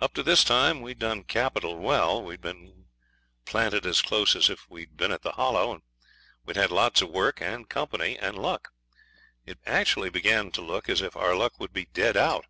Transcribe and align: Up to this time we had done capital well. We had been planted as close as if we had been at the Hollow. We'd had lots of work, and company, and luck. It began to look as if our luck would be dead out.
Up 0.00 0.14
to 0.14 0.22
this 0.22 0.44
time 0.44 0.82
we 0.82 0.92
had 0.92 1.00
done 1.00 1.24
capital 1.24 1.76
well. 1.76 2.22
We 2.22 2.34
had 2.34 2.40
been 2.40 2.86
planted 3.44 3.84
as 3.86 4.02
close 4.02 4.36
as 4.36 4.48
if 4.48 4.70
we 4.70 4.82
had 4.82 4.96
been 4.96 5.10
at 5.10 5.22
the 5.22 5.32
Hollow. 5.32 5.80
We'd 6.44 6.54
had 6.54 6.70
lots 6.70 7.02
of 7.02 7.10
work, 7.10 7.40
and 7.42 7.68
company, 7.68 8.16
and 8.16 8.38
luck. 8.38 8.68
It 9.44 9.58
began 10.12 10.52
to 10.52 10.60
look 10.62 10.88
as 10.88 11.02
if 11.02 11.16
our 11.16 11.34
luck 11.34 11.58
would 11.58 11.72
be 11.72 11.86
dead 11.86 12.16
out. 12.16 12.46